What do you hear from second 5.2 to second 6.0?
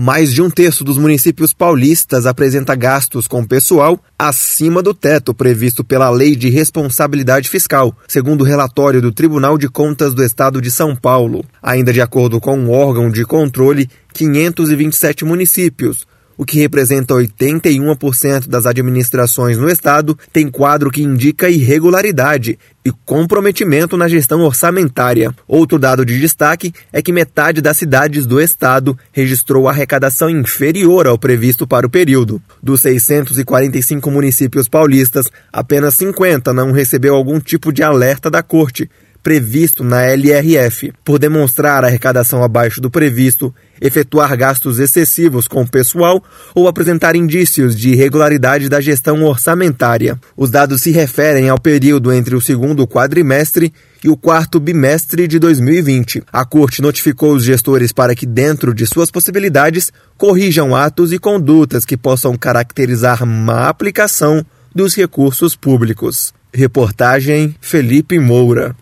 previsto